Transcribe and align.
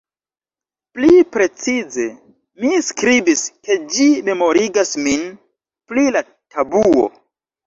Pli 0.93 1.19
precize, 1.35 2.05
mi 2.63 2.79
skribis 2.87 3.43
ke 3.69 3.77
ĝi 3.93 4.09
"memorigas 4.31 4.95
min" 5.05 5.29
pri 5.93 6.09
la 6.19 6.27
tabuo. 6.57 7.07